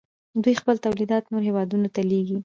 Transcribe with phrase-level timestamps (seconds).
[0.43, 2.37] دوی خپل تولیدات نورو هیوادونو ته لیږي.